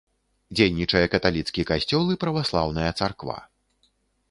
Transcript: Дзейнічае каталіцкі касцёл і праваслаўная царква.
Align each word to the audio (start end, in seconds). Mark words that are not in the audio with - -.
Дзейнічае 0.55 1.03
каталіцкі 1.15 1.67
касцёл 1.73 2.05
і 2.15 2.19
праваслаўная 2.25 2.91
царква. 2.99 3.39